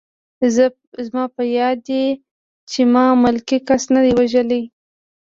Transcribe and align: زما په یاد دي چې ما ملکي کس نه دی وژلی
زما 1.05 1.23
په 1.35 1.43
یاد 1.57 1.77
دي 1.89 2.03
چې 2.71 2.81
ما 2.93 3.05
ملکي 3.23 3.57
کس 3.67 3.83
نه 3.93 3.99
دی 4.03 4.11
وژلی 4.19 4.61